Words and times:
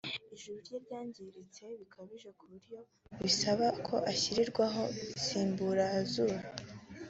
ijuru 0.35 0.57
rye 0.65 0.77
ryangiritse 0.85 1.65
bikabije 1.79 2.29
ku 2.37 2.43
buryo 2.51 2.77
bisaba 3.23 3.67
ko 3.87 3.95
ashyirirwaho 4.11 4.83
insimburazuru 5.13 6.35